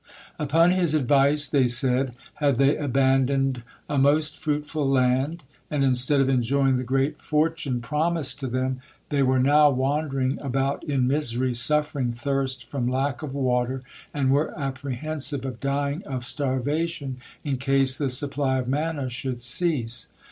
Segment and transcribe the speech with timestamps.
[0.39, 6.27] Upon his advice, they said, had they abandoned a most fruitful land, and instead of
[6.27, 12.13] enjoying the great fortune promised to them, they were now wandering about in misery, suffering
[12.13, 18.09] thirst from lack of water, and were apprehensive of dying of starvation in case the
[18.09, 20.07] supply of manna should cease.